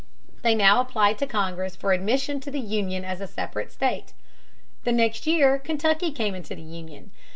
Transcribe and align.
They 0.41 0.55
now 0.55 0.81
applied 0.81 1.19
to 1.19 1.27
Congress 1.27 1.75
for 1.75 1.93
admission 1.93 2.39
to 2.39 2.49
the 2.49 2.59
Union 2.59 3.05
as 3.05 3.21
a 3.21 3.27
separate 3.27 3.71
state. 3.71 4.13
The 4.83 4.91
next 4.91 5.27
year 5.27 5.59
Kentucky 5.59 6.11
came 6.11 6.33
into 6.33 6.55
the 6.55 6.63
Union. 6.63 7.11